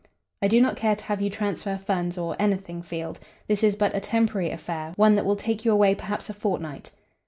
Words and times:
"I 0.41 0.47
do 0.47 0.59
not 0.59 0.77
care 0.77 0.95
to 0.95 1.03
have 1.03 1.21
you 1.21 1.29
transfer 1.29 1.77
funds 1.77 2.17
or 2.17 2.35
anything, 2.39 2.81
Field. 2.81 3.19
This 3.47 3.61
is 3.63 3.75
but 3.75 3.93
a 3.95 3.99
temporary 3.99 4.49
affair, 4.49 4.93
one 4.95 5.13
that 5.13 5.25
will 5.25 5.35
take 5.35 5.63
you 5.63 5.71
away 5.71 5.93
perhaps 5.93 6.27
a 6.27 6.33
fortnight." 6.33 6.91